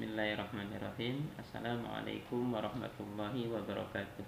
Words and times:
Bismillahirrahmanirrahim. 0.00 1.28
Assalamualaikum 1.36 2.56
warahmatullahi 2.56 3.52
wabarakatuh. 3.52 4.24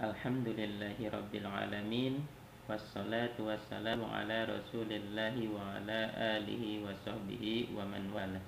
Alhamdulillahi 0.00 1.04
rabbil 1.12 1.44
alamin. 1.44 2.24
Wassalatu 2.64 3.44
wassalamu 3.44 4.08
ala 4.08 4.48
rasulillahi 4.48 5.52
wa 5.52 5.76
ala 5.76 6.16
alihi 6.16 6.80
wa 6.80 6.96
sahbihi 6.96 7.76
wa 7.76 7.84
man 7.84 8.08
wala. 8.08 8.40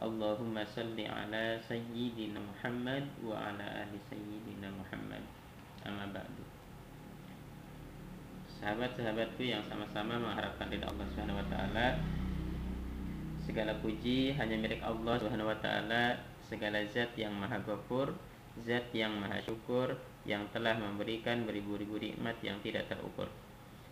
Allahumma 0.00 0.64
salli 0.64 1.04
ala 1.04 1.60
sayyidina 1.60 2.40
Muhammad 2.40 3.04
wa 3.20 3.44
ala 3.44 3.84
ali 3.84 4.00
sayyidina 4.08 4.72
Muhammad. 4.72 5.20
Amma 5.84 6.08
ba'du. 6.08 6.44
Sahabat-sahabatku 8.56 9.44
yang 9.44 9.60
sama-sama 9.68 10.16
mengharapkan 10.16 10.72
ridha 10.72 10.88
Allah 10.88 11.04
Subhanahu 11.12 11.44
wa 11.44 11.48
taala 11.52 12.21
Segala 13.42 13.74
puji 13.82 14.38
hanya 14.38 14.54
milik 14.54 14.78
Allah 14.86 15.18
Subhanahu 15.18 15.50
wa 15.50 15.58
taala, 15.58 16.14
segala 16.46 16.78
zat 16.86 17.10
yang 17.18 17.34
maha 17.34 17.58
ghafur, 17.66 18.14
zat 18.62 18.86
yang 18.94 19.18
maha 19.18 19.42
syukur 19.42 19.98
yang 20.22 20.46
telah 20.54 20.78
memberikan 20.78 21.42
beribu-ribu 21.42 21.98
nikmat 21.98 22.38
yang 22.46 22.62
tidak 22.62 22.86
terukur. 22.86 23.26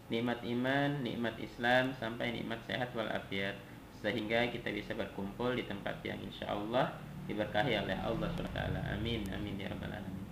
Nikmat 0.07 0.43
iman, 0.47 1.03
nikmat 1.03 1.35
Islam 1.43 1.91
sampai 1.99 2.35
nikmat 2.35 2.63
sehat 2.67 2.95
walafiat 2.95 3.59
sehingga 4.01 4.49
kita 4.49 4.71
bisa 4.73 4.95
berkumpul 4.97 5.59
di 5.59 5.67
tempat 5.67 6.01
yang 6.07 6.19
insya 6.23 6.51
Allah 6.55 6.95
diberkahi 7.27 7.75
oleh 7.75 7.99
Allah 8.01 8.29
SWT. 8.33 8.59
Amin, 8.97 9.27
amin 9.35 9.55
ya 9.61 9.69
rabbal 9.71 9.93
alamin. 9.93 10.25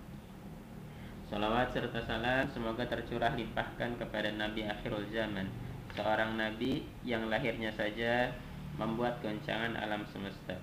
Salawat 1.29 1.69
serta 1.69 2.01
salam 2.01 2.49
semoga 2.49 2.89
tercurah 2.89 3.37
limpahkan 3.37 4.01
kepada 4.01 4.33
Nabi 4.33 4.65
akhirul 4.65 5.05
zaman, 5.13 5.45
seorang 5.93 6.33
nabi 6.33 6.81
yang 7.05 7.29
lahirnya 7.29 7.69
saja 7.69 8.33
membuat 8.79 9.19
goncangan 9.19 9.75
alam 9.75 10.07
semesta, 10.07 10.55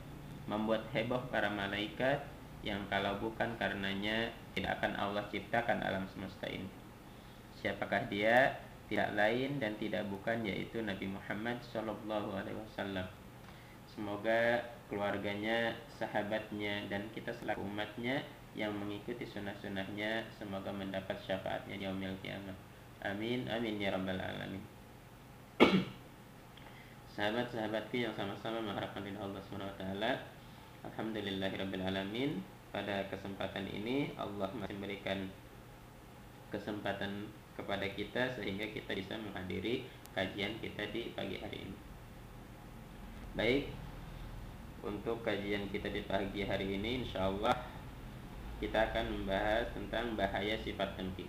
membuat 0.48 0.88
heboh 0.96 1.20
para 1.28 1.52
malaikat 1.52 2.24
yang 2.64 2.80
kalau 2.88 3.20
bukan 3.20 3.52
karenanya 3.60 4.32
tidak 4.56 4.80
akan 4.80 4.96
Allah 4.96 5.28
ciptakan 5.28 5.84
alam 5.84 6.08
semesta 6.08 6.48
ini. 6.48 6.66
Siapakah 7.60 8.08
dia? 8.08 8.56
Tidak 8.88 9.18
lain 9.18 9.60
dan 9.60 9.76
tidak 9.76 10.08
bukan 10.08 10.46
yaitu 10.46 10.80
Nabi 10.80 11.10
Muhammad 11.10 11.60
Shallallahu 11.68 12.38
Alaihi 12.40 12.56
Wasallam. 12.56 13.04
Semoga 13.90 14.62
keluarganya, 14.86 15.74
sahabatnya, 15.98 16.86
dan 16.86 17.10
kita 17.10 17.34
selaku 17.34 17.66
umatnya 17.66 18.22
yang 18.54 18.72
mengikuti 18.72 19.26
sunnah-sunnahnya 19.28 20.24
semoga 20.38 20.72
mendapat 20.72 21.18
syafaatnya 21.26 21.76
di 21.76 21.84
yaumil 21.84 22.16
kiamat. 22.24 22.56
Amin, 23.04 23.44
amin 23.50 23.76
ya 23.76 23.92
rabbal 23.92 24.16
alamin. 24.16 24.62
Sahabat-sahabatku 27.16 27.96
yang 27.96 28.12
sama-sama 28.12 28.60
mengharapkan 28.60 29.00
ridha 29.00 29.16
Allah 29.24 29.40
SWT 29.40 29.82
Alhamdulillahirrabbilalamin 30.84 32.44
Pada 32.68 33.08
kesempatan 33.08 33.64
ini 33.72 34.12
Allah 34.20 34.52
masih 34.52 34.76
memberikan 34.76 35.24
kesempatan 36.52 37.32
kepada 37.56 37.88
kita 37.88 38.36
Sehingga 38.36 38.68
kita 38.68 38.92
bisa 38.92 39.16
menghadiri 39.16 39.88
kajian 40.12 40.60
kita 40.60 40.92
di 40.92 41.16
pagi 41.16 41.40
hari 41.40 41.64
ini. 41.64 41.76
Baik 43.32 43.72
Untuk 44.84 45.24
kajian 45.24 45.72
kita 45.72 45.88
di 45.88 46.04
pagi 46.04 46.44
hari 46.44 46.76
ini 46.76 47.00
Insya 47.00 47.32
Allah 47.32 47.56
Kita 48.60 48.92
akan 48.92 49.24
membahas 49.24 49.72
tentang 49.72 50.20
bahaya 50.20 50.60
sifat 50.60 51.00
dengki. 51.00 51.24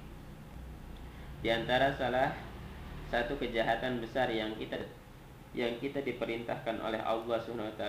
Di 1.40 1.48
antara 1.48 1.96
salah 1.96 2.36
satu 3.08 3.40
kejahatan 3.40 4.04
besar 4.04 4.28
yang 4.28 4.52
kita 4.60 4.76
yang 5.56 5.80
kita 5.80 6.03
diperintahkan 6.03 6.84
oleh 6.84 7.00
Allah 7.00 7.40
SWT 7.40 7.84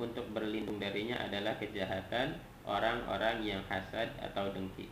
untuk 0.00 0.26
berlindung 0.34 0.82
darinya 0.82 1.22
adalah 1.22 1.54
kejahatan 1.60 2.34
orang-orang 2.66 3.46
yang 3.46 3.62
hasad 3.70 4.10
atau 4.18 4.50
dengki. 4.50 4.90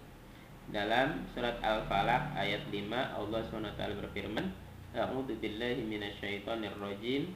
Dalam 0.70 1.26
surat 1.34 1.58
Al-Falaq 1.60 2.38
ayat 2.38 2.64
5 2.70 2.88
Allah 2.92 3.40
SWT 3.44 3.82
berfirman, 4.00 4.46
A'udzu 4.94 5.36
billahi 5.42 5.82
minasyaitonir 5.82 6.78
rajim 6.78 7.34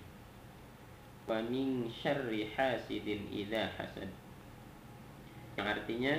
wa 1.26 1.42
min 1.44 1.90
syarri 1.90 2.48
hasidin 2.54 3.26
idza 3.34 3.68
hasad. 3.76 4.08
Yang 5.58 5.66
artinya 5.66 6.14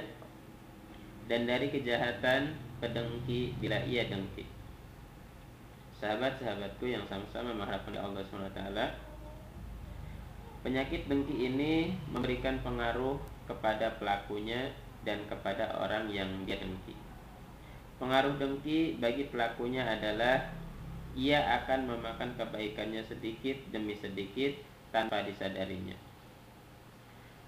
dan 1.32 1.48
dari 1.48 1.72
kejahatan 1.72 2.60
pedengki 2.84 3.56
bila 3.58 3.80
ia 3.88 4.06
dengki 4.06 4.59
sahabat-sahabatku 6.00 6.88
yang 6.88 7.04
sama-sama 7.12 7.52
mengharapkan 7.52 8.00
Allah 8.00 8.24
SWT 8.24 8.60
Penyakit 10.60 11.08
dengki 11.08 11.48
ini 11.48 11.96
memberikan 12.12 12.60
pengaruh 12.60 13.16
kepada 13.48 13.96
pelakunya 13.96 14.76
dan 15.08 15.24
kepada 15.32 15.72
orang 15.80 16.12
yang 16.12 16.28
dia 16.44 16.60
dengki. 16.60 16.92
Pengaruh 17.96 18.36
dengki 18.36 19.00
bagi 19.00 19.32
pelakunya 19.32 19.88
adalah 19.88 20.52
ia 21.16 21.64
akan 21.64 21.96
memakan 21.96 22.36
kebaikannya 22.36 23.00
sedikit 23.08 23.56
demi 23.72 23.96
sedikit 23.96 24.52
tanpa 24.92 25.24
disadarinya. 25.24 25.96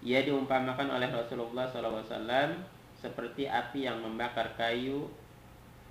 Ia 0.08 0.24
diumpamakan 0.24 0.96
oleh 0.96 1.12
Rasulullah 1.12 1.68
SAW 1.68 2.64
seperti 2.96 3.52
api 3.52 3.92
yang 3.92 4.00
membakar 4.00 4.56
kayu 4.56 5.12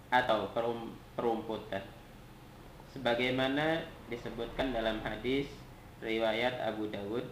atau 0.09 0.49
perumputan 1.15 2.00
sebagaimana 2.91 3.87
disebutkan 4.11 4.75
dalam 4.75 4.99
hadis 5.07 5.47
riwayat 6.03 6.59
Abu 6.65 6.91
Dawud, 6.91 7.23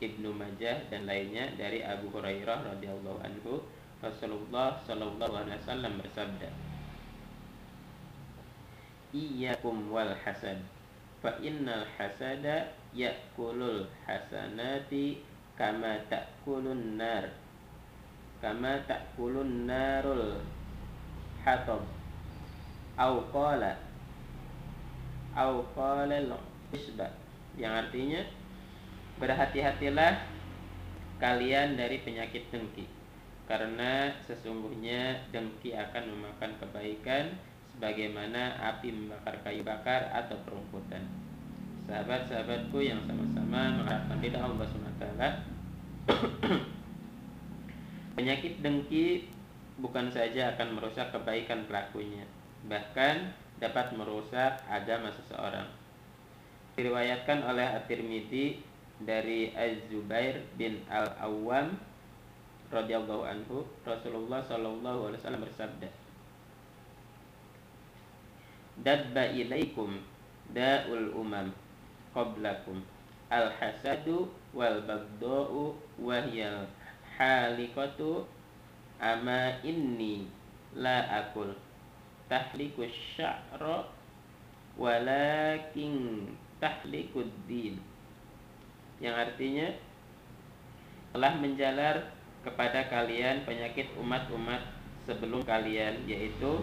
Ibnu 0.00 0.32
Majah 0.32 0.88
dan 0.92 1.08
lainnya 1.08 1.52
dari 1.56 1.84
Abu 1.84 2.08
Hurairah 2.12 2.76
radhiyallahu 2.76 3.20
anhu 3.24 3.60
Rasulullah 4.00 4.80
shallallahu 4.88 5.44
alaihi 5.44 5.60
wasallam 5.60 6.00
bersabda 6.00 6.48
Iyyakum 9.12 9.92
wal 9.92 10.16
hasad 10.24 10.56
fa 11.20 11.36
innal 11.44 11.84
hasada 11.98 12.72
ya'kulul 12.96 13.84
hasanati 14.08 15.20
kama 15.58 16.00
ta'kulun 16.08 16.96
nar 16.96 17.28
kama 18.40 18.80
ta'kulun 18.88 19.68
narul 19.68 20.40
hatab 21.44 21.84
au 22.96 23.14
qala 23.28 23.89
au 25.36 25.62
yang 27.58 27.72
artinya 27.74 28.22
berhati-hatilah 29.20 30.26
kalian 31.20 31.76
dari 31.76 32.00
penyakit 32.00 32.48
dengki 32.48 32.88
karena 33.50 34.14
sesungguhnya 34.24 35.26
dengki 35.34 35.74
akan 35.74 36.14
memakan 36.14 36.54
kebaikan 36.62 37.34
sebagaimana 37.74 38.54
api 38.62 38.94
membakar 38.94 39.34
kayu 39.42 39.66
bakar 39.66 40.06
atau 40.14 40.38
perumputan. 40.46 41.02
Sahabat-sahabatku 41.90 42.78
yang 42.78 43.02
sama-sama 43.02 43.82
mengharapkan 43.82 44.22
ridha 44.22 44.38
Allah 44.38 44.62
SWT 44.62 45.04
Penyakit 48.14 48.62
dengki 48.62 49.26
bukan 49.82 50.06
saja 50.06 50.54
akan 50.54 50.78
merusak 50.78 51.10
kebaikan 51.10 51.66
pelakunya 51.66 52.22
Bahkan 52.70 53.34
dapat 53.60 53.92
merusak 53.92 54.64
agama 54.66 55.12
seseorang. 55.12 55.68
Diriwayatkan 56.74 57.44
oleh 57.44 57.68
At-Tirmidzi 57.76 58.64
dari 59.04 59.52
Az-Zubair 59.52 60.40
bin 60.56 60.80
Al-Awwam 60.88 61.76
radhiyallahu 62.72 63.28
anhu, 63.28 63.68
Rasulullah 63.84 64.40
sallallahu 64.40 65.12
alaihi 65.12 65.20
wasallam 65.20 65.44
bersabda, 65.44 65.88
"Dabba 68.80 69.28
ilaikum 69.36 70.00
da'ul 70.56 71.12
umam 71.12 71.52
qablakum 72.16 72.80
al-hasadu 73.28 74.26
wal 74.56 74.82
baghdau 74.88 75.76
wa 76.00 76.18
hiya 76.26 76.66
halikatu 77.14 78.24
ama 78.98 79.54
inni 79.62 80.26
la 80.74 81.06
akul 81.22 81.54
tahliku 82.30 82.86
sya'ra 83.18 83.90
walakin 84.78 86.24
tahlikud 86.62 87.26
din. 87.50 87.82
Yang 89.02 89.16
artinya 89.18 89.68
telah 91.10 91.34
menjalar 91.42 92.14
kepada 92.46 92.86
kalian 92.86 93.42
penyakit 93.42 93.90
umat-umat 93.98 94.62
sebelum 95.04 95.42
kalian 95.42 96.06
yaitu 96.06 96.62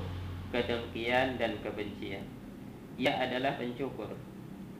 kedengkian 0.55 1.35
dan 1.35 1.59
kebencian. 1.59 2.23
Ia 2.95 3.27
adalah 3.27 3.59
pencukur. 3.59 4.15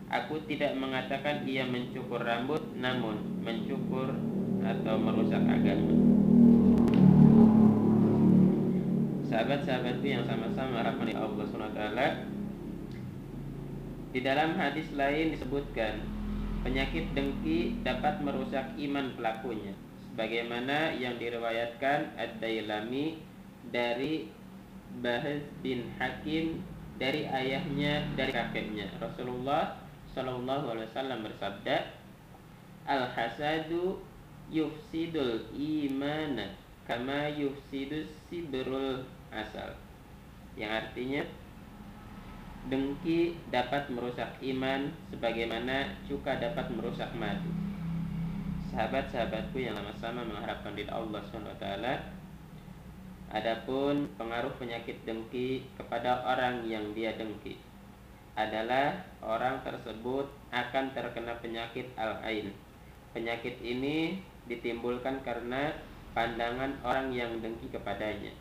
Aku 0.08 0.40
tidak 0.48 0.72
mengatakan 0.80 1.44
ia 1.44 1.68
mencukur 1.68 2.24
rambut 2.24 2.64
namun 2.80 3.44
mencukur 3.44 4.16
atau 4.64 4.96
merusak 4.96 5.44
agama 5.44 5.92
sahabat-sahabatku 9.28 10.08
yang 10.08 10.24
sama-sama 10.24 10.84
rahmani 10.84 11.14
Allah 11.14 11.44
SWT 11.44 11.82
di 14.16 14.20
dalam 14.24 14.56
hadis 14.56 14.88
lain 14.96 15.36
disebutkan 15.36 16.18
Penyakit 16.68 17.16
dengki 17.16 17.80
dapat 17.86 18.20
merusak 18.20 18.76
iman 18.76 19.16
pelakunya 19.16 19.72
sebagaimana 20.04 20.92
yang 21.00 21.16
diriwayatkan 21.16 22.18
Ad-Dailami 22.20 23.24
dari 23.72 24.28
Bahz 25.00 25.48
bin 25.64 25.88
Hakim 25.96 26.60
dari 27.00 27.24
ayahnya 27.30 28.04
dari 28.20 28.36
kakeknya. 28.36 28.92
Rasulullah 29.00 29.80
Shallallahu 30.12 30.76
Alaihi 30.76 30.92
Wasallam 30.92 31.24
bersabda 31.24 31.88
Al 32.84 33.16
hasadu 33.16 34.04
yufsidul 34.52 35.48
imana 35.56 36.52
kama 36.84 37.32
yufsidus 37.32 38.12
sibrul 38.28 39.08
asal 39.32 39.76
yang 40.58 40.72
artinya 40.74 41.24
dengki 42.68 43.38
dapat 43.54 43.88
merusak 43.94 44.28
iman 44.44 44.92
sebagaimana 45.14 45.96
cuka 46.10 46.40
dapat 46.42 46.68
merusak 46.74 47.10
madu 47.16 47.50
sahabat-sahabatku 48.74 49.58
yang 49.58 49.78
sama-sama 49.78 50.22
mengharapkan 50.28 50.76
di 50.76 50.84
Allah 50.90 51.24
SWT 51.24 51.66
Adapun 53.28 54.08
pengaruh 54.16 54.56
penyakit 54.56 55.04
dengki 55.04 55.68
kepada 55.76 56.24
orang 56.24 56.64
yang 56.64 56.96
dia 56.96 57.12
dengki 57.20 57.60
adalah 58.40 58.96
orang 59.20 59.60
tersebut 59.68 60.32
akan 60.56 60.96
terkena 60.96 61.36
penyakit 61.44 61.92
al-ain. 62.00 62.56
Penyakit 63.12 63.60
ini 63.60 64.24
ditimbulkan 64.48 65.20
karena 65.28 65.76
pandangan 66.16 66.72
orang 66.88 67.12
yang 67.12 67.44
dengki 67.44 67.68
kepadanya. 67.68 68.32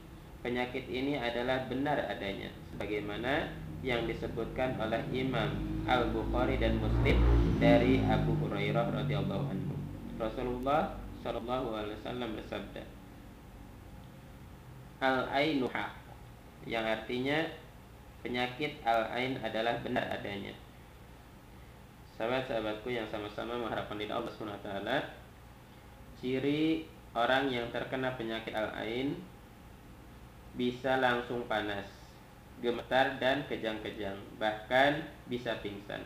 Penyakit 0.45 0.87
ini 0.89 1.17
adalah 1.17 1.67
benar 1.67 2.01
adanya 2.09 2.53
sebagaimana 2.73 3.51
yang 3.81 4.05
disebutkan 4.05 4.77
oleh 4.81 5.01
Imam 5.15 5.49
Al-Bukhari 5.87 6.59
dan 6.59 6.83
Muslim 6.83 7.17
dari 7.63 8.03
Abu 8.03 8.35
Hurairah 8.43 8.91
radhiyallahu 8.91 9.45
anhu. 9.53 9.75
Rasulullah 10.17 10.97
shallallahu 11.23 11.77
alaihi 11.77 11.99
wasallam 12.03 12.31
bersabda, 12.35 12.83
Al-ainu 14.97 15.69
yang 16.65 16.85
artinya 16.89 17.47
penyakit 18.25 18.81
al-ain 18.83 19.39
adalah 19.45 19.79
benar 19.85 20.09
adanya. 20.09 20.57
Sahabat-sahabatku 22.17 22.89
yang 22.89 23.05
sama-sama 23.13 23.61
mengharapkan 23.61 24.01
di 24.01 24.09
Allah 24.09 24.33
Subhanahu 24.33 24.57
wa 24.57 24.65
taala, 24.65 24.97
Ciri 26.17 26.89
orang 27.13 27.53
yang 27.53 27.69
terkena 27.69 28.17
penyakit 28.17 28.57
al-ain 28.57 29.21
bisa 30.57 30.97
langsung 30.97 31.45
panas, 31.45 31.85
gemetar 32.65 33.21
dan 33.21 33.45
kejang-kejang, 33.47 34.17
bahkan 34.41 35.05
bisa 35.29 35.61
pingsan. 35.61 36.01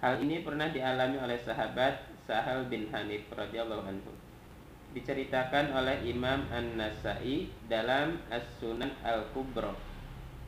Hal 0.00 0.24
ini 0.24 0.40
pernah 0.40 0.72
dialami 0.72 1.20
oleh 1.20 1.36
sahabat 1.36 2.08
Sahal 2.24 2.68
bin 2.72 2.88
Hanif 2.88 3.28
radhiyallahu 3.28 3.84
anhu. 3.84 4.12
Diceritakan 4.96 5.76
oleh 5.76 6.00
Imam 6.08 6.48
An-Nasai 6.48 7.52
dalam 7.68 8.16
As-Sunan 8.32 8.88
Al-Kubra 9.04 9.76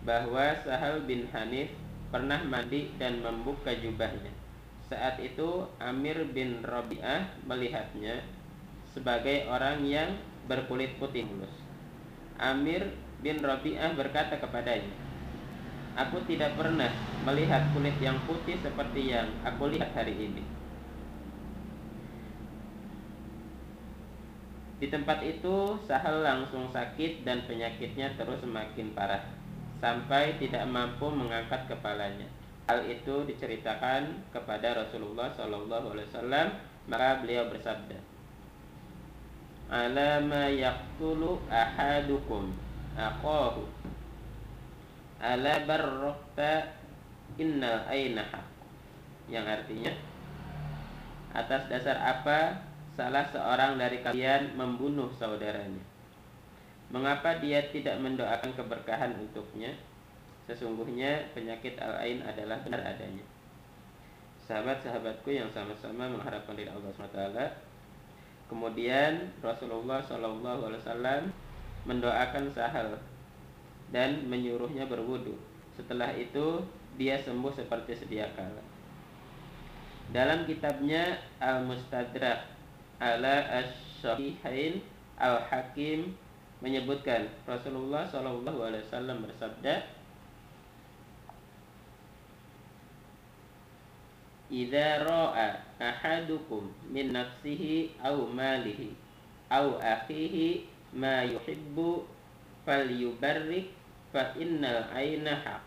bahwa 0.00 0.56
Sahal 0.64 1.05
bin 1.05 1.28
Hanif 1.28 1.69
pernah 2.08 2.40
mandi 2.40 2.88
dan 2.96 3.20
membuka 3.20 3.76
jubahnya. 3.76 4.32
Saat 4.88 5.20
itu 5.22 5.69
Amir 5.78 6.25
bin 6.32 6.64
Rabi'ah 6.64 7.44
melihatnya 7.46 8.25
sebagai 8.90 9.46
orang 9.46 9.87
yang 9.87 10.19
berkulit 10.50 10.99
putih 10.99 11.22
mulus. 11.28 11.52
Amir 12.40 12.90
bin 13.20 13.40
Rabi'ah 13.40 13.93
berkata 13.96 14.40
kepadanya, 14.40 14.93
Aku 15.99 16.22
tidak 16.25 16.56
pernah 16.56 16.88
melihat 17.28 17.61
kulit 17.76 17.99
yang 18.00 18.17
putih 18.25 18.56
seperti 18.62 19.12
yang 19.12 19.28
aku 19.44 19.69
lihat 19.69 19.93
hari 19.93 20.17
ini. 20.17 20.43
Di 24.81 24.88
tempat 24.88 25.20
itu, 25.20 25.76
Sahal 25.84 26.25
langsung 26.25 26.72
sakit 26.72 27.28
dan 27.28 27.44
penyakitnya 27.44 28.17
terus 28.17 28.40
semakin 28.40 28.96
parah, 28.96 29.20
sampai 29.84 30.40
tidak 30.40 30.64
mampu 30.64 31.05
mengangkat 31.12 31.69
kepalanya. 31.69 32.25
Hal 32.64 32.87
itu 32.88 33.28
diceritakan 33.28 34.32
kepada 34.32 34.81
Rasulullah 34.81 35.28
SAW, 35.37 36.49
maka 36.88 37.20
beliau 37.20 37.50
bersabda, 37.52 37.99
ala 39.69 40.22
ma 40.25 40.49
yaqtulu 40.49 41.44
ahadukum 41.52 42.69
aqahu 42.99 43.63
ala 45.21 45.53
barrokta 45.69 46.75
innal 47.37 47.87
ainaha 47.87 48.43
yang 49.31 49.47
artinya 49.47 49.93
atas 51.31 51.71
dasar 51.71 51.95
apa 51.99 52.59
salah 52.99 53.23
seorang 53.31 53.79
dari 53.79 54.03
kalian 54.03 54.59
membunuh 54.59 55.09
saudaranya? 55.15 55.81
Mengapa 56.91 57.39
dia 57.39 57.63
tidak 57.71 58.03
mendoakan 58.03 58.51
keberkahan 58.59 59.15
untuknya? 59.15 59.71
Sesungguhnya 60.51 61.31
penyakit 61.31 61.79
al-ain 61.79 62.19
adalah 62.27 62.59
benar 62.67 62.83
adanya. 62.83 63.23
Sahabat-sahabatku 64.51 65.31
yang 65.31 65.47
sama-sama 65.55 66.11
mengharapkan 66.11 66.59
dari 66.59 66.67
Allah 66.67 66.91
SWT 66.91 67.71
Kemudian 68.51 69.31
Rasulullah 69.39 70.03
Wasallam 70.03 71.31
mendoakan 71.88 72.53
Sahal 72.53 72.99
dan 73.91 74.27
menyuruhnya 74.29 74.87
berwudu. 74.87 75.35
Setelah 75.77 76.12
itu 76.15 76.61
dia 77.00 77.17
sembuh 77.17 77.53
seperti 77.55 77.97
sedia 77.97 78.29
kala. 78.37 78.62
Dalam 80.11 80.43
kitabnya 80.44 81.23
Al-Mustadrak 81.38 82.50
ala 82.99 83.37
Ash-Shahihain 83.62 84.82
Al-Hakim 85.17 86.12
menyebutkan 86.61 87.31
Rasulullah 87.49 88.05
Shallallahu 88.05 88.61
Alaihi 88.61 88.85
Wasallam 88.85 89.25
bersabda, 89.25 89.81
idza 94.50 95.06
ra'a 95.06 95.62
ahadukum 95.79 96.69
min 96.91 97.15
nafsihi 97.15 97.94
aw 98.03 98.19
malihi 98.29 98.93
aw 99.47 99.79
akhihi 99.79 100.67
ma 100.97 101.23
yuhibbu 101.27 102.07
falyubarrik 102.67 103.71
fa 104.11 104.35
innal 104.39 104.87
aina 104.91 105.63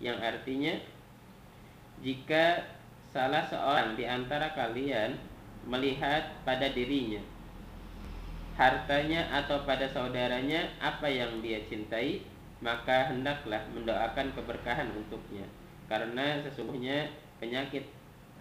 yang 0.00 0.18
artinya 0.18 0.72
jika 2.00 2.64
salah 3.12 3.44
seorang 3.46 3.94
di 3.94 4.08
antara 4.08 4.50
kalian 4.56 5.14
melihat 5.68 6.32
pada 6.42 6.72
dirinya 6.72 7.20
hartanya 8.58 9.28
atau 9.32 9.62
pada 9.64 9.86
saudaranya 9.88 10.72
apa 10.80 11.06
yang 11.08 11.40
dia 11.44 11.62
cintai 11.68 12.24
maka 12.64 13.12
hendaklah 13.12 13.60
mendoakan 13.72 14.32
keberkahan 14.34 14.88
untuknya 14.92 15.46
karena 15.86 16.40
sesungguhnya 16.44 17.12
penyakit 17.38 17.84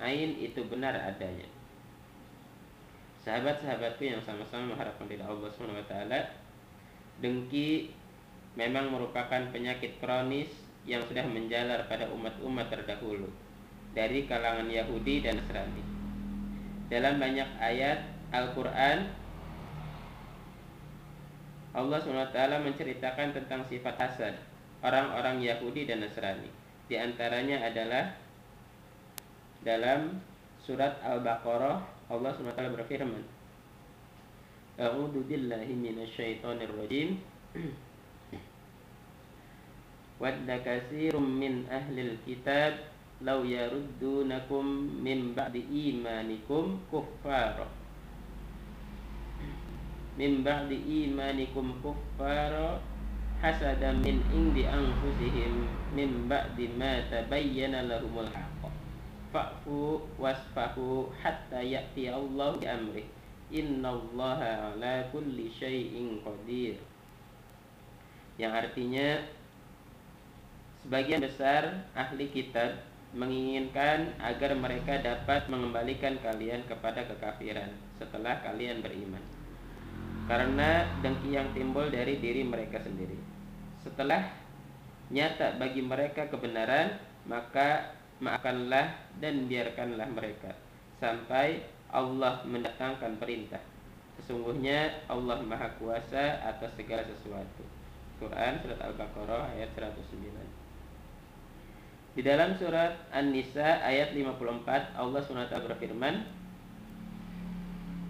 Ain 0.02 0.34
itu 0.42 0.66
benar 0.66 0.98
adanya. 0.98 1.46
Sahabat-sahabatku 3.22 4.02
yang 4.02 4.22
sama-sama 4.26 4.74
mengharapkan 4.74 5.06
tidak 5.06 5.30
Allah 5.30 5.50
SWT 5.54 5.94
Dengki 7.22 7.94
memang 8.58 8.90
merupakan 8.90 9.46
penyakit 9.54 10.02
kronis 10.02 10.50
yang 10.90 11.06
sudah 11.06 11.22
menjalar 11.30 11.86
pada 11.86 12.10
umat-umat 12.10 12.74
terdahulu 12.74 13.30
dari 13.94 14.26
kalangan 14.26 14.66
Yahudi 14.66 15.22
dan 15.22 15.38
Nasrani. 15.38 15.84
Dalam 16.90 17.22
banyak 17.22 17.50
ayat 17.62 18.10
Al-Quran, 18.34 19.06
Allah 21.72 22.00
SWT 22.02 22.40
menceritakan 22.66 23.38
tentang 23.38 23.62
sifat 23.70 23.96
hasad 24.02 24.34
orang-orang 24.82 25.40
Yahudi 25.46 25.86
dan 25.86 26.02
Nasrani. 26.02 26.50
Di 26.90 26.98
antaranya 26.98 27.64
adalah 27.64 28.18
dalam 29.62 30.20
surat 30.66 30.98
Al-Baqarah 31.06 32.01
Allah 32.12 32.36
SWT 32.36 32.60
berfirman 32.76 33.24
A'udzu 34.82 35.28
billahi 35.30 35.78
minasyaitonir 35.78 36.74
rajim. 36.74 37.22
Wadda 40.22 40.58
katsirum 40.64 41.38
min 41.38 41.70
ahlil 41.70 42.18
kitab 42.26 42.82
law 43.22 43.46
yaruddunakum 43.46 44.66
min 45.06 45.38
ba'di 45.38 45.66
imanikum 45.70 46.82
kuffara. 46.90 47.68
Min 50.18 50.42
ba'di 50.42 51.08
imanikum 51.08 51.78
kuffara 51.86 52.82
hasada 53.42 53.94
min 54.02 54.22
indi 54.34 54.66
anfusihim 54.70 55.66
min 55.98 56.30
ba'di 56.30 56.70
ma 56.78 57.02
tabayyana 57.10 57.90
lahumul 57.90 58.30
haq 58.30 58.51
fa'fu 59.32 60.04
wasfahu 60.20 61.08
hatta 61.24 61.64
ya'ti 61.64 62.12
Allah 62.12 62.56
bi 62.60 62.68
amri 62.68 63.04
innallaha 63.52 64.76
ala 64.76 65.08
kulli 65.12 65.52
syai'in 65.52 66.24
qadir 66.24 66.80
yang 68.40 68.56
artinya 68.56 69.20
sebagian 70.84 71.22
besar 71.22 71.88
ahli 71.94 72.32
kitab 72.32 72.80
menginginkan 73.12 74.16
agar 74.24 74.56
mereka 74.56 75.04
dapat 75.04 75.52
mengembalikan 75.52 76.16
kalian 76.24 76.64
kepada 76.64 77.04
kekafiran 77.04 77.68
setelah 78.00 78.40
kalian 78.40 78.80
beriman. 78.80 79.22
Karena 80.32 80.88
dengki 81.04 81.36
yang 81.36 81.52
timbul 81.52 81.92
dari 81.92 82.24
diri 82.24 82.48
mereka 82.48 82.80
sendiri. 82.80 83.20
Setelah 83.84 84.32
nyata 85.12 85.60
bagi 85.60 85.84
mereka 85.84 86.32
kebenaran, 86.32 86.96
maka 87.28 88.00
maafkanlah 88.22 88.94
dan 89.18 89.50
biarkanlah 89.50 90.06
mereka 90.14 90.54
sampai 91.02 91.66
Allah 91.90 92.46
mendatangkan 92.46 93.18
perintah. 93.18 93.60
Sesungguhnya 94.22 95.02
Allah 95.10 95.42
Maha 95.42 95.68
Kuasa 95.82 96.40
atas 96.46 96.72
segala 96.78 97.02
sesuatu. 97.04 97.66
Quran 98.22 98.62
surat 98.62 98.78
Al-Baqarah 98.78 99.58
ayat 99.58 99.74
109. 99.74 100.62
Di 102.14 102.22
dalam 102.22 102.54
surat 102.54 103.10
An-Nisa 103.10 103.82
ayat 103.82 104.14
54 104.14 104.94
Allah 105.00 105.20
SWT 105.26 105.56
berfirman 105.66 106.16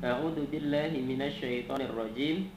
A'udzu 0.01 0.49
billahi 0.49 0.97
minasyaitonir 0.99 1.93
rajim 1.93 2.49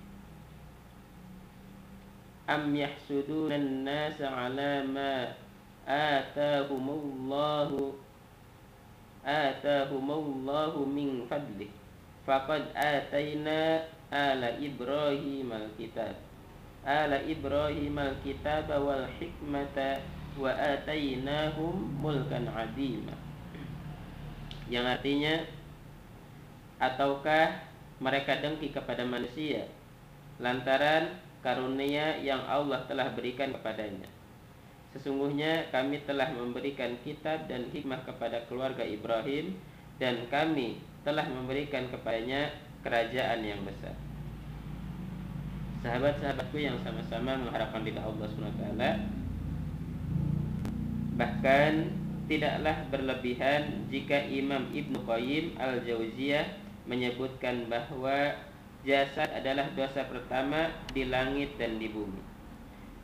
Am 2.49 2.73
yahsuduna 2.73 3.61
an-nasa 3.61 4.32
'ala 4.32 4.82
ma 4.88 5.28
atahumullahu 5.84 7.92
atahumullahu 9.24 10.88
min 10.88 11.28
fadlih 11.28 11.68
faqad 12.24 12.72
atayna 12.72 13.84
ala 14.08 14.56
ibrahim 14.60 15.52
al-kitab 15.52 16.16
ala 16.84 17.20
ibrahim 17.24 17.96
al-kitab 17.96 18.68
wal 18.68 19.08
hikmata 19.20 20.00
wa 20.36 20.52
atainahum 20.52 21.96
mulkan 22.00 22.48
adima 22.52 23.16
yang 24.68 24.88
artinya 24.88 25.44
ataukah 26.80 27.60
mereka 28.00 28.40
dengki 28.40 28.72
kepada 28.72 29.04
manusia 29.04 29.68
lantaran 30.40 31.20
karunia 31.44 32.16
yang 32.24 32.40
Allah 32.48 32.88
telah 32.88 33.12
berikan 33.12 33.52
kepadanya 33.52 34.08
sesungguhnya 34.94 35.68
kami 35.74 36.06
telah 36.06 36.30
memberikan 36.30 36.94
kitab 37.02 37.50
dan 37.50 37.66
hikmah 37.74 38.06
kepada 38.06 38.46
keluarga 38.46 38.86
Ibrahim 38.86 39.58
dan 39.98 40.26
kami 40.30 40.78
telah 41.02 41.26
memberikan 41.26 41.90
kepadanya 41.90 42.54
kerajaan 42.86 43.42
yang 43.42 43.60
besar 43.66 43.92
sahabat-sahabatku 45.84 46.56
yang 46.56 46.80
sama-sama 46.80 47.36
mengharapkan 47.36 47.84
ridha 47.84 48.00
Allah 48.00 48.26
SWT 48.30 48.64
Bahkan 51.14 51.72
tidaklah 52.26 52.90
berlebihan 52.90 53.86
jika 53.86 54.18
Imam 54.26 54.66
Ibnu 54.74 55.06
Qayyim 55.06 55.54
Al-Jauziyah 55.54 56.58
menyebutkan 56.90 57.70
bahwa 57.70 58.34
jasad 58.82 59.30
adalah 59.30 59.70
dosa 59.78 60.04
pertama 60.10 60.74
di 60.90 61.06
langit 61.06 61.54
dan 61.54 61.78
di 61.78 61.86
bumi. 61.86 62.18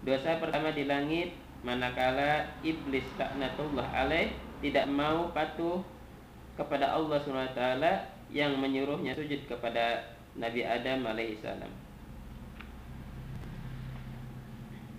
Dosa 0.02 0.42
pertama 0.42 0.74
di 0.74 0.90
langit 0.90 1.30
manakala 1.60 2.48
iblis 2.64 3.04
taknatullah 3.20 3.84
alaih 3.92 4.32
tidak 4.60 4.88
mau 4.88 5.28
patuh 5.32 5.80
kepada 6.56 6.92
Allah 6.92 7.16
SWT 7.20 7.60
yang 8.30 8.56
menyuruhnya 8.60 9.16
sujud 9.16 9.48
kepada 9.48 10.16
Nabi 10.36 10.62
Adam 10.62 11.08
alaihissalam. 11.08 11.72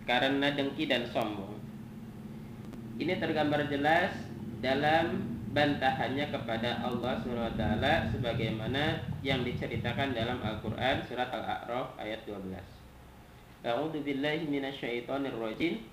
Karena 0.10 0.48
dengki 0.58 0.90
dan 0.90 1.06
sombong. 1.08 1.62
Ini 2.98 3.18
tergambar 3.22 3.70
jelas 3.70 4.12
dalam 4.62 5.32
bantahannya 5.52 6.32
kepada 6.32 6.82
Allah 6.82 7.20
SWT 7.22 7.64
sebagaimana 8.16 9.04
yang 9.22 9.46
diceritakan 9.46 10.16
dalam 10.16 10.40
Al-Qur'an 10.42 11.04
surat 11.06 11.30
Al-A'raf 11.30 11.96
ayat 12.02 12.24
12. 12.26 12.56
A'udzu 13.62 14.02
billahi 14.02 14.50
minasyaitonir 14.50 15.38
rajim. 15.38 15.86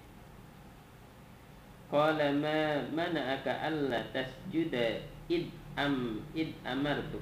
Qala 1.88 2.32
ma 2.36 2.84
mana'aka 2.92 3.64
alla 3.64 4.04
tasjuda 4.12 5.00
id 5.32 5.48
am 5.76 6.20
id 6.36 6.52
amartu. 6.68 7.20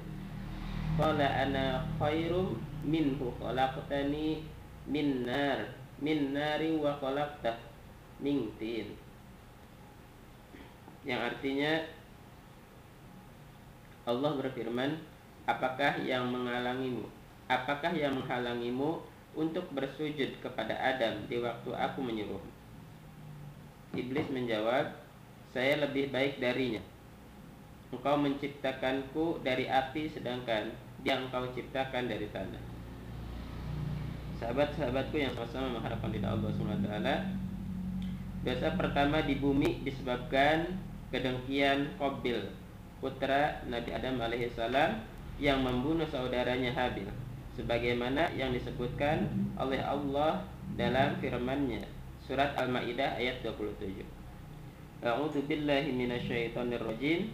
Qala 0.99 1.23
ana 1.23 1.87
khairum 1.99 2.59
minhu 2.83 3.31
khalaqtani 3.39 4.43
min 4.87 5.23
nar 5.23 5.71
min 6.03 6.35
nari 6.35 6.75
wa 6.75 6.95
khalaqtah 6.99 7.57
min 8.19 8.51
tin 8.59 8.97
yang 11.07 11.23
artinya 11.23 11.87
Allah 14.03 14.31
berfirman, 14.39 14.99
apakah 15.47 16.03
yang 16.03 16.27
menghalangimu? 16.27 17.07
Apakah 17.47 17.95
yang 17.95 18.19
menghalangimu 18.19 18.99
untuk 19.31 19.71
bersujud 19.71 20.35
kepada 20.43 20.75
Adam 20.75 21.23
di 21.31 21.39
waktu 21.39 21.71
aku 21.71 21.99
menyuruh? 22.03 22.56
Iblis 23.97 24.29
menjawab, 24.29 24.93
saya 25.49 25.81
lebih 25.81 26.13
baik 26.13 26.37
darinya. 26.37 26.79
Engkau 27.89 28.19
menciptakanku 28.21 29.41
dari 29.41 29.65
api 29.65 30.11
sedangkan 30.13 30.69
dia 31.01 31.17
engkau 31.17 31.49
ciptakan 31.55 32.05
dari 32.05 32.29
tanah. 32.29 32.61
Sahabat-sahabatku 34.37 35.17
yang 35.17 35.33
sama-sama 35.33 35.81
mengharapkan 35.81 36.13
tidak 36.13 36.29
Allah 36.29 36.51
SWT 36.53 36.93
Dosa 38.45 38.69
pertama 38.77 39.25
di 39.25 39.41
bumi 39.41 39.81
disebabkan 39.81 40.77
kedengkian 41.09 41.97
Qabil 41.97 42.37
putra 43.01 43.65
Nabi 43.65 43.89
Adam 43.97 44.21
alaihissalam 44.21 45.01
yang 45.41 45.65
membunuh 45.65 46.05
saudaranya 46.05 46.69
Habil 46.73 47.09
sebagaimana 47.57 48.29
yang 48.37 48.53
disebutkan 48.53 49.25
oleh 49.57 49.81
Allah 49.81 50.45
dalam 50.77 51.17
firman-Nya 51.17 51.96
surat 52.27 52.51
Al-Maidah 52.59 53.15
ayat 53.15 53.39
27. 53.39 54.03
A'udzu 54.99 55.47
billahi 55.47 55.95
minasyaitonir 55.95 56.83
rajim. 56.83 57.31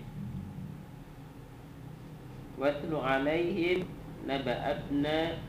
Watlu 2.61 3.01
'alaihim 3.01 3.89
naba'abna 4.29 5.41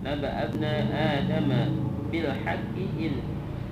naba'abna 0.00 0.72
Adama 1.20 1.68
bil 2.08 2.32
haqqi 2.32 2.88
in 2.96 3.20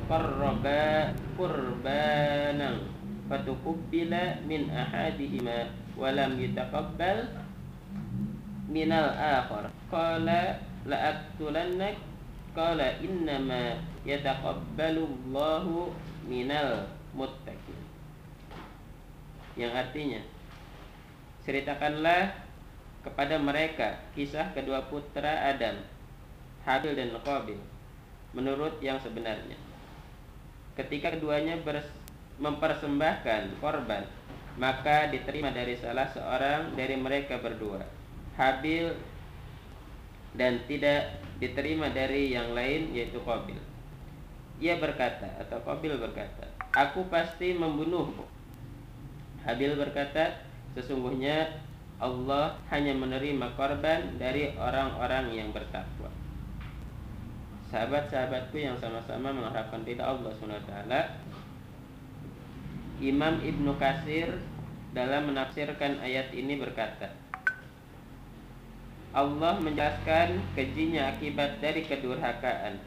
qarraba 0.04 1.16
qurbanan 1.40 2.84
fatukubbila 3.32 4.44
min 4.44 4.68
ahadihima 4.68 5.72
walam 5.96 6.36
yutaqabbal 6.36 7.32
minal 8.68 9.08
akhar 9.16 9.72
qala 9.88 10.60
la'aktulannak 10.84 11.96
qala 12.54 13.02
innama 13.02 13.76
yataqabbalu 14.06 15.02
Allahu 15.04 15.90
minal 16.24 16.86
muttaqin 17.12 17.78
yang 19.58 19.74
artinya 19.74 20.22
ceritakanlah 21.44 22.32
kepada 23.04 23.36
mereka 23.36 24.00
kisah 24.16 24.48
kedua 24.56 24.88
putra 24.88 25.52
Adam 25.52 25.76
Habil 26.64 26.96
dan 26.96 27.12
Qabil 27.20 27.60
menurut 28.32 28.80
yang 28.80 28.96
sebenarnya. 28.98 29.54
Ketika 30.74 31.14
keduanya 31.14 31.54
mempersembahkan 32.40 33.62
korban 33.62 34.02
maka 34.58 35.10
diterima 35.10 35.50
dari 35.54 35.78
salah 35.78 36.06
seorang 36.10 36.74
dari 36.78 36.94
mereka 36.98 37.38
berdua 37.38 37.82
Habil 38.34 38.90
dan 40.34 40.58
tidak 40.66 41.22
diterima 41.44 41.92
dari 41.92 42.32
yang 42.32 42.56
lain 42.56 42.96
yaitu 42.96 43.20
Qabil. 43.20 43.60
Ia 44.64 44.80
berkata 44.80 45.28
atau 45.36 45.60
Qabil 45.60 45.92
berkata 46.00 46.48
aku 46.72 47.06
pasti 47.12 47.52
membunuhmu. 47.52 48.24
Habil 49.44 49.76
berkata 49.76 50.40
sesungguhnya 50.72 51.60
Allah 52.00 52.56
hanya 52.72 52.96
menerima 52.96 53.54
korban 53.54 54.16
dari 54.16 54.50
orang-orang 54.56 55.30
yang 55.36 55.52
bertakwa. 55.52 56.10
Sahabat-sahabatku 57.68 58.56
yang 58.56 58.74
sama-sama 58.80 59.34
mengharapkan 59.34 59.82
ridha 59.82 60.06
Allah 60.06 60.30
SWT 60.30 60.72
Imam 63.02 63.42
Ibnu 63.42 63.74
Kasir 63.76 64.30
dalam 64.94 65.26
menafsirkan 65.26 65.98
ayat 65.98 66.30
ini 66.30 66.54
berkata 66.54 67.10
Allah 69.14 69.62
menjelaskan 69.62 70.42
kejinya 70.58 71.14
akibat 71.14 71.62
dari 71.62 71.86
kedurhakaan 71.86 72.82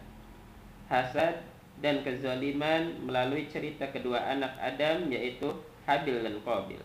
hasad 0.92 1.40
dan 1.80 2.04
kezaliman 2.04 3.00
melalui 3.00 3.48
cerita 3.48 3.88
kedua 3.96 4.20
anak 4.36 4.52
Adam 4.60 5.08
yaitu 5.08 5.48
Habil 5.88 6.20
dan 6.20 6.36
Qabil 6.44 6.84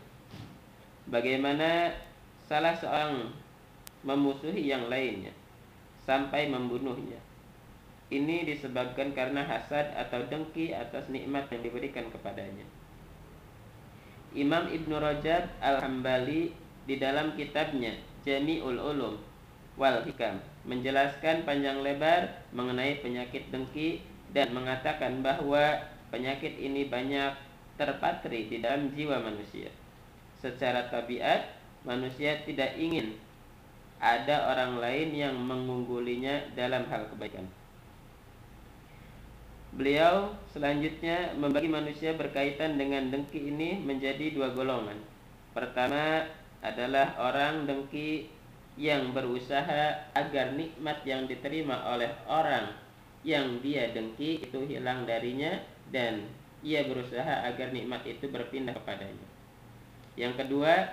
bagaimana 1.10 1.90
salah 2.46 2.78
seorang 2.78 3.34
memusuhi 4.06 4.70
yang 4.70 4.86
lainnya 4.86 5.34
sampai 6.06 6.46
membunuhnya 6.46 7.18
ini 8.12 8.44
disebabkan 8.44 9.10
karena 9.16 9.42
hasad 9.42 9.88
atau 9.96 10.20
dengki 10.28 10.76
atas 10.76 11.08
nikmat 11.08 11.48
yang 11.48 11.64
diberikan 11.64 12.04
kepadanya. 12.12 12.68
Imam 14.36 14.68
Ibnu 14.68 15.00
Rajab 15.00 15.48
Al-Hambali 15.64 16.52
di 16.84 16.94
dalam 17.00 17.32
kitabnya 17.32 17.96
Jami'ul 18.20 18.76
Ulum 18.76 19.16
wal 19.76 20.04
Hikam 20.04 20.38
menjelaskan 20.68 21.48
panjang 21.48 21.80
lebar 21.80 22.44
mengenai 22.52 23.00
penyakit 23.00 23.48
dengki 23.48 24.04
dan 24.32 24.52
mengatakan 24.52 25.24
bahwa 25.24 25.80
penyakit 26.12 26.56
ini 26.60 26.88
banyak 26.88 27.32
terpatri 27.80 28.52
di 28.52 28.60
dalam 28.60 28.92
jiwa 28.92 29.20
manusia. 29.20 29.72
Secara 30.40 30.92
tabiat, 30.92 31.56
manusia 31.88 32.44
tidak 32.44 32.76
ingin 32.76 33.16
ada 34.02 34.50
orang 34.50 34.82
lain 34.82 35.08
yang 35.14 35.34
mengunggulinya 35.38 36.52
dalam 36.58 36.84
hal 36.90 37.06
kebaikan. 37.14 37.46
Beliau 39.72 40.36
selanjutnya 40.52 41.32
membagi 41.32 41.70
manusia 41.70 42.12
berkaitan 42.12 42.76
dengan 42.76 43.08
dengki 43.08 43.48
ini 43.48 43.80
menjadi 43.80 44.36
dua 44.36 44.52
golongan. 44.52 45.00
Pertama 45.56 46.28
adalah 46.60 47.16
orang 47.16 47.64
dengki 47.64 48.28
yang 48.80 49.12
berusaha 49.12 50.12
agar 50.16 50.56
nikmat 50.56 51.04
yang 51.04 51.28
diterima 51.28 51.92
oleh 51.92 52.08
orang 52.24 52.72
yang 53.22 53.60
dia 53.60 53.92
dengki 53.92 54.42
itu 54.42 54.64
hilang 54.64 55.04
darinya 55.04 55.60
dan 55.92 56.26
ia 56.64 56.86
berusaha 56.88 57.46
agar 57.46 57.70
nikmat 57.70 58.02
itu 58.08 58.26
berpindah 58.32 58.72
kepadanya. 58.72 59.28
Yang 60.16 60.44
kedua, 60.44 60.88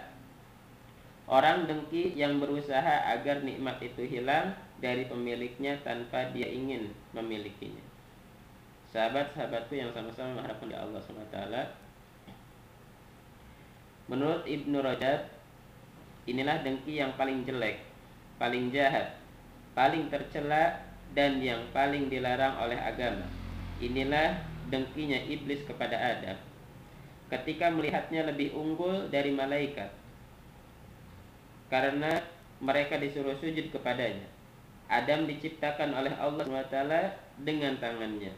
orang 1.29 1.65
dengki 1.69 2.13
yang 2.17 2.41
berusaha 2.41 3.15
agar 3.15 3.41
nikmat 3.45 3.79
itu 3.79 4.03
hilang 4.05 4.53
dari 4.79 5.07
pemiliknya 5.07 5.79
tanpa 5.83 6.31
dia 6.35 6.47
ingin 6.47 6.91
memilikinya 7.15 7.89
sahabat-sahabatku 8.89 9.77
yang 9.77 9.93
sama-sama 9.93 10.41
mengharapkan 10.41 10.69
di 10.73 10.77
Allah 10.77 11.01
SWT 11.01 11.37
menurut 14.09 14.43
Ibnu 14.49 14.77
Rajab 14.81 15.29
inilah 16.29 16.61
dengki 16.61 17.01
yang 17.01 17.13
paling 17.17 17.41
jelek 17.43 17.81
paling 18.37 18.69
jahat 18.69 19.19
paling 19.73 20.11
tercela 20.11 20.89
dan 21.13 21.41
yang 21.41 21.61
paling 21.73 22.11
dilarang 22.11 22.57
oleh 22.61 22.77
agama. 22.77 23.25
Inilah 23.79 24.43
dengkinya 24.69 25.17
iblis 25.25 25.63
kepada 25.65 25.95
Adam. 25.97 26.37
Ketika 27.29 27.69
melihatnya 27.71 28.27
lebih 28.27 28.53
unggul 28.57 29.07
dari 29.09 29.31
malaikat 29.33 29.89
karena 31.69 32.17
mereka 32.57 32.97
disuruh 32.97 33.37
sujud 33.37 33.69
kepadanya 33.69 34.25
Adam 34.89 35.29
diciptakan 35.29 35.93
oleh 35.93 36.09
Allah 36.17 36.41
SWT 36.49 36.77
dengan 37.45 37.77
tangannya 37.77 38.33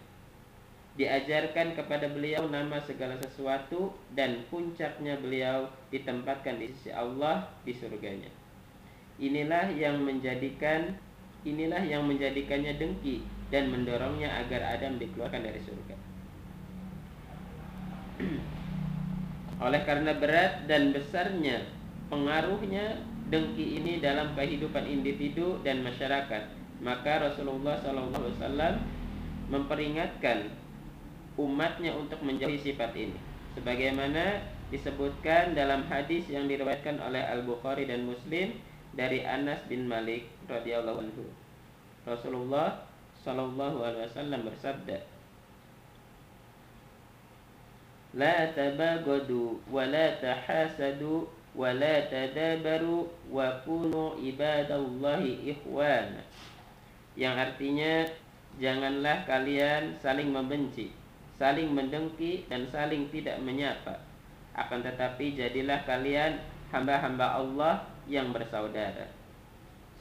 diajarkan 1.00 1.72
kepada 1.72 2.12
beliau 2.12 2.52
nama 2.52 2.76
segala 2.84 3.16
sesuatu 3.24 3.96
dan 4.12 4.44
puncaknya 4.52 5.16
beliau 5.24 5.72
ditempatkan 5.88 6.60
di 6.60 6.68
sisi 6.68 6.92
Allah 6.92 7.48
di 7.64 7.72
surganya. 7.72 8.28
Inilah 9.16 9.72
yang 9.72 10.04
menjadikan 10.04 11.00
inilah 11.48 11.82
yang 11.82 12.06
menjadikannya 12.06 12.76
dengki 12.78 13.24
dan 13.50 13.72
mendorongnya 13.72 14.30
agar 14.46 14.78
Adam 14.78 15.00
dikeluarkan 15.00 15.42
dari 15.42 15.62
surga. 15.64 15.96
Oleh 19.66 19.82
karena 19.88 20.18
berat 20.18 20.68
dan 20.68 20.92
besarnya 20.92 21.66
pengaruhnya 22.12 23.00
dengki 23.32 23.80
ini 23.80 24.04
dalam 24.04 24.36
kehidupan 24.36 24.84
individu 24.84 25.64
dan 25.64 25.80
masyarakat, 25.82 26.44
maka 26.84 27.32
Rasulullah 27.32 27.80
SAW 27.80 28.76
memperingatkan 29.48 30.61
umatnya 31.40 31.96
untuk 31.96 32.20
menjauhi 32.24 32.60
sifat 32.60 32.92
ini. 32.96 33.16
Sebagaimana 33.56 34.40
disebutkan 34.72 35.52
dalam 35.52 35.84
hadis 35.92 36.28
yang 36.32 36.48
diriwayatkan 36.48 37.00
oleh 37.04 37.20
Al-Bukhari 37.20 37.88
dan 37.88 38.08
Muslim 38.08 38.56
dari 38.96 39.24
Anas 39.24 39.60
bin 39.68 39.88
Malik 39.88 40.32
radhiyallahu 40.48 41.04
anhu. 41.04 41.27
Rasulullah 42.08 42.88
sallallahu 43.22 43.84
alaihi 43.84 44.08
wasallam 44.08 44.42
bersabda 44.48 44.98
wa 48.12 49.84
la 49.88 50.08
tahasadu 50.20 51.27
wa 51.51 51.70
la 51.75 51.96
tadabaru 52.08 53.08
wa 53.32 53.48
kunu 53.64 54.20
ibadallahi 54.20 55.51
ikhwana. 55.51 56.24
Yang 57.16 57.36
artinya 57.36 58.08
janganlah 58.60 59.27
kalian 59.27 59.96
saling 60.00 60.32
membenci 60.32 61.00
saling 61.42 61.74
mendengki 61.74 62.46
dan 62.46 62.70
saling 62.70 63.10
tidak 63.10 63.42
menyapa. 63.42 63.98
Akan 64.54 64.86
tetapi 64.86 65.34
jadilah 65.34 65.82
kalian 65.90 66.38
hamba-hamba 66.70 67.42
Allah 67.42 67.82
yang 68.06 68.30
bersaudara. 68.30 69.10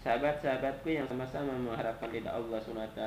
Sahabat-sahabatku 0.04 0.92
yang 0.92 1.08
sama-sama 1.08 1.52
mengharapkan 1.60 2.08
ridha 2.08 2.32
Allah 2.32 2.56
SWT 2.56 3.00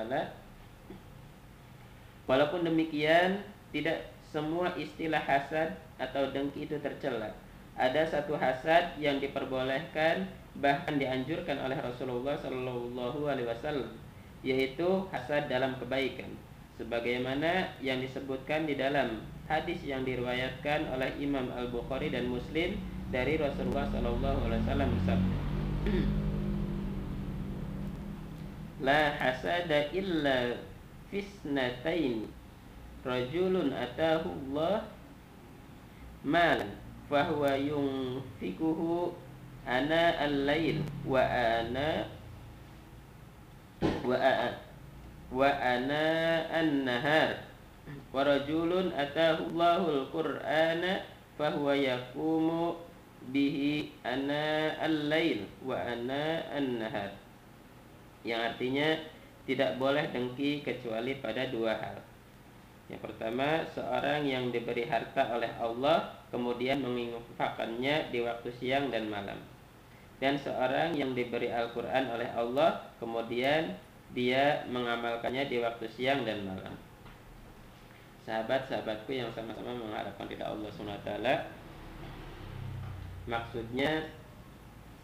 Walaupun 2.29 2.61
demikian 2.69 3.41
Tidak 3.73 3.97
semua 4.29 4.69
istilah 4.77 5.17
hasad 5.17 5.73
atau 5.97 6.29
dengki 6.29 6.69
itu 6.69 6.77
tercela 6.77 7.33
Ada 7.73 8.05
satu 8.05 8.37
hasad 8.37 8.93
yang 9.01 9.17
diperbolehkan 9.17 10.29
Bahkan 10.61 11.01
dianjurkan 11.01 11.57
oleh 11.65 11.81
Rasulullah 11.81 12.37
SAW 12.37 13.89
Yaitu 14.45 14.89
hasad 15.09 15.49
dalam 15.49 15.73
kebaikan 15.81 16.29
sebagaimana 16.77 17.77
yang 17.79 18.01
disebutkan 18.01 18.65
di 18.65 18.73
dalam 18.73 19.21
hadis 19.45 19.77
yang 19.85 20.01
diriwayatkan 20.07 20.89
oleh 20.89 21.13
Imam 21.21 21.45
Al 21.53 21.69
Bukhari 21.69 22.09
dan 22.09 22.31
Muslim 22.31 22.79
dari 23.13 23.37
Rasulullah 23.37 23.85
Sallallahu 23.93 24.39
Alaihi 24.49 24.61
Wasallam 24.65 24.89
bersabda 24.97 25.35
La 28.87 29.13
hasada 29.15 29.93
illa 29.93 30.57
fisnatain 31.13 32.25
rajulun 33.05 33.69
atahu 33.69 34.33
Allah 34.33 34.89
mal 36.25 36.59
fahuwa 37.07 37.53
yunfikuhu 37.53 39.13
ana 39.63 40.17
al-lail 40.19 40.81
wa 41.05 41.21
ana 41.21 42.09
wa 45.33 45.49
ana 45.49 46.45
an-nahar. 46.53 47.41
Wa 48.13 48.21
rajulun 48.21 48.93
atahu 48.93 49.49
Allahul 49.57 50.05
Qur'ana 50.13 51.01
fahuwa 51.35 51.73
yaqumu 51.73 52.77
bihi 53.33 53.89
ana 54.05 54.77
al-lail 54.77 55.49
wa 55.65 55.73
ana 55.81 56.45
an-nahar. 56.53 57.11
Yang 58.21 58.41
artinya 58.53 58.87
tidak 59.49 59.75
boleh 59.81 60.07
dengki 60.13 60.63
kecuali 60.63 61.19
pada 61.19 61.49
dua 61.49 61.75
hal. 61.75 61.97
Yang 62.87 63.09
pertama 63.09 63.65
seorang 63.73 64.23
yang 64.23 64.53
diberi 64.53 64.85
harta 64.87 65.33
oleh 65.33 65.49
Allah 65.59 66.13
kemudian 66.29 66.79
menginfakkannya 66.79 68.13
di 68.13 68.21
waktu 68.21 68.53
siang 68.61 68.93
dan 68.93 69.09
malam. 69.09 69.39
Dan 70.23 70.39
seorang 70.39 70.95
yang 70.95 71.11
diberi 71.11 71.51
Al-Quran 71.51 72.07
oleh 72.15 72.29
Allah 72.31 72.79
kemudian 73.01 73.75
dia 74.13 74.65
mengamalkannya 74.69 75.49
di 75.49 75.57
waktu 75.61 75.89
siang 75.89 76.25
dan 76.25 76.45
malam. 76.45 76.73
Sahabat-sahabatku 78.23 79.11
yang 79.11 79.27
sama-sama 79.35 79.75
mengharapkan 79.75 80.29
tidak 80.31 80.47
Allah 80.47 80.69
SWT 80.71 81.11
Maksudnya 83.27 84.07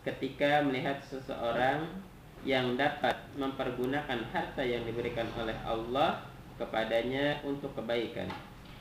ketika 0.08 0.63
melihat 0.63 1.04
seseorang 1.04 1.84
yang 2.48 2.80
dapat 2.80 3.15
mempergunakan 3.36 4.24
harta 4.32 4.63
yang 4.63 4.88
diberikan 4.88 5.28
oleh 5.36 5.56
Allah 5.67 6.24
kepadanya 6.56 7.43
untuk 7.43 7.76
kebaikan 7.76 8.28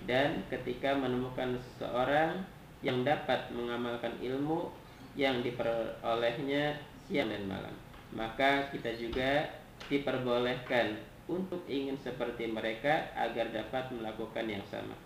dan 0.06 0.46
ketika 0.46 0.94
menemukan 0.94 1.58
seseorang 1.58 2.46
yang 2.86 3.02
dapat 3.02 3.50
mengamalkan 3.50 4.14
ilmu 4.22 4.70
yang 5.18 5.42
diperolehnya 5.42 6.78
siang 7.10 7.26
dan 7.34 7.50
malam 7.50 7.74
maka 8.14 8.70
kita 8.70 8.94
juga 8.94 9.50
diperbolehkan 9.88 11.00
untuk 11.28 11.60
ingin 11.68 11.96
seperti 12.00 12.48
mereka 12.48 13.12
agar 13.12 13.52
dapat 13.52 13.92
melakukan 13.92 14.48
yang 14.48 14.64
sama. 14.68 14.96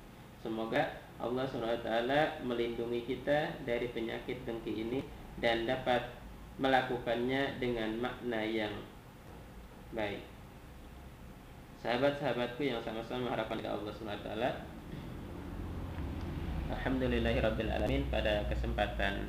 Semoga 0.42 0.98
Allah 1.22 1.46
SWT 1.46 1.90
melindungi 2.42 3.06
kita 3.06 3.62
dari 3.62 3.90
penyakit 3.90 4.42
dengki 4.42 4.86
ini 4.86 5.00
dan 5.38 5.66
dapat 5.66 6.02
melakukannya 6.58 7.58
dengan 7.62 7.98
makna 7.98 8.42
yang 8.42 8.74
baik. 9.94 10.22
Sahabat-sahabatku 11.82 12.62
yang 12.62 12.78
sama-sama 12.78 13.26
mengharapkan 13.26 13.58
dari 13.58 13.66
Allah 13.66 13.90
SWT 13.90 14.30
Alhamdulillahirrabbilalamin 16.70 18.06
Pada 18.06 18.46
kesempatan 18.46 19.26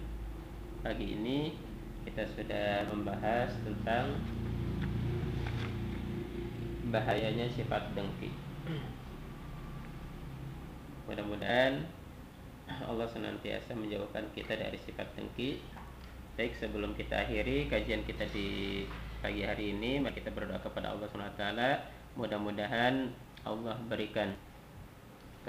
pagi 0.86 1.18
ini 1.18 1.58
Kita 2.06 2.22
sudah 2.30 2.86
membahas 2.94 3.50
tentang 3.66 4.22
bahayanya 6.94 7.50
sifat 7.50 7.82
dengki. 7.98 8.30
Mudah-mudahan 11.10 11.82
Allah 12.86 13.10
senantiasa 13.10 13.74
menjauhkan 13.74 14.30
kita 14.38 14.54
dari 14.54 14.78
sifat 14.78 15.10
dengki. 15.18 15.58
Baik, 16.38 16.54
sebelum 16.58 16.94
kita 16.94 17.26
akhiri 17.26 17.66
kajian 17.66 18.06
kita 18.06 18.30
di 18.30 18.86
pagi 19.26 19.42
hari 19.42 19.74
ini, 19.74 19.98
mari 19.98 20.14
kita 20.22 20.30
berdoa 20.30 20.62
kepada 20.62 20.94
Allah 20.94 21.10
SWT. 21.10 21.46
Mudah-mudahan 22.14 23.10
Allah 23.42 23.76
berikan 23.90 24.30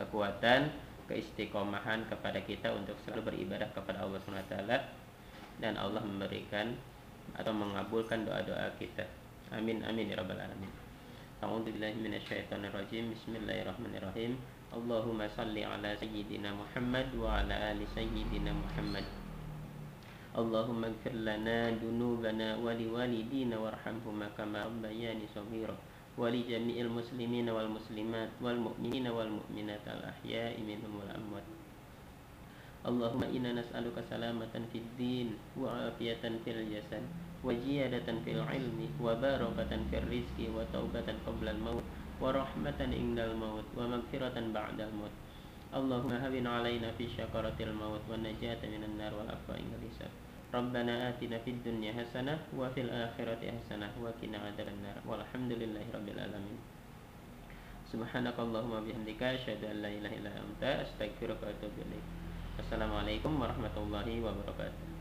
kekuatan, 0.01 0.73
keistiqomahan 1.07 2.09
kepada 2.09 2.41
kita 2.41 2.73
untuk 2.73 2.97
selalu 3.05 3.33
beribadah 3.33 3.69
kepada 3.77 4.01
Allah 4.01 4.17
SWT 4.25 4.57
dan 5.61 5.77
Allah 5.77 6.01
memberikan 6.01 6.73
atau 7.37 7.53
mengabulkan 7.53 8.25
doa-doa 8.25 8.73
kita. 8.81 9.05
Amin 9.55 9.85
amin 9.87 10.11
ya 10.11 10.19
rabbal 10.19 10.41
alamin. 10.41 10.84
A'udzu 11.45 11.77
billahi 11.77 12.01
minasyaitonir 12.01 12.73
rajim. 12.73 13.13
Bismillahirrahmanirrahim. 13.13 14.41
Allahumma 14.73 15.29
salli 15.29 15.61
ala 15.61 15.93
sayyidina 15.93 16.57
Muhammad 16.57 17.13
wa 17.21 17.45
ala 17.45 17.69
ali 17.69 17.85
sayyidina 17.93 18.49
Muhammad. 18.49 19.05
Allahumma 20.33 20.89
ighfir 20.89 21.13
lana 21.13 21.69
dunubana 21.77 22.57
wa 22.57 22.73
liwalidina 22.73 23.61
warhamhuma 23.61 24.33
kama 24.33 24.65
rabbayani 24.65 25.29
shaghira 25.37 25.77
wa 26.17 26.33
li 26.33 26.49
jami'il 26.49 26.89
muslimina 26.89 27.53
wal 27.53 27.69
muslimat 27.69 28.33
wal 28.41 28.57
mu'minina 28.57 29.13
wal 29.13 29.29
mu'minat 29.29 29.85
al 29.85 30.01
ahya'i 30.01 30.65
minhum 30.65 30.97
wal 30.97 31.13
amwat. 31.13 31.45
Allahumma 32.89 33.29
inna 33.29 33.53
nas'aluka 33.53 34.01
salamatan 34.09 34.65
wa 37.45 39.13
barakatan 39.21 39.85
fil 39.93 40.07
rizqi 40.09 40.49
wa 40.49 40.65
taubatan 40.73 41.21
qabla 41.29 41.53
al 41.53 41.61
maut 41.61 41.85
ورحمة 42.23 42.79
عند 42.79 43.19
الموت 43.19 43.75
ومغفرة 43.75 44.37
بعد 44.55 44.79
الموت. 44.81 45.15
اللهم 45.75 46.13
هون 46.15 46.47
علينا 46.47 46.89
في 46.95 47.11
شكرة 47.11 47.59
الموت 47.59 48.07
والنجاة 48.07 48.63
من 48.63 48.83
النار 48.87 49.13
والعفو 49.19 49.51
عند 49.51 49.73
الحساب. 49.83 50.13
ربنا 50.55 51.11
آتنا 51.11 51.43
في 51.43 51.51
الدنيا 51.59 51.93
حسنة 51.99 52.39
وفي 52.55 52.81
الآخرة 52.87 53.43
حسنة 53.43 53.91
وقنا 53.99 54.39
عذاب 54.39 54.69
النار. 54.71 54.97
والحمد 55.11 55.53
لله 55.59 55.87
رب 55.91 56.09
العالمين. 56.15 56.59
سبحانك 57.91 58.39
اللهم 58.39 58.73
وبحمدك 58.73 59.23
أشهد 59.23 59.61
أن 59.67 59.77
لا 59.83 59.91
إله 59.91 60.13
إلا 60.23 60.31
أنت 60.39 60.63
أستغفرك 60.63 61.39
وأتوب 61.43 61.75
إليك. 61.83 62.07
السلام 62.63 62.95
عليكم 62.95 63.33
ورحمة 63.43 63.75
الله 63.75 64.07
وبركاته. 64.23 64.94